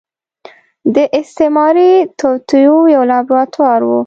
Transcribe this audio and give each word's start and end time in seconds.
د 0.95 0.97
استعماري 1.19 1.91
توطيو 2.19 2.75
يو 2.95 3.01
لابراتوار 3.11 3.81
و. 3.85 3.91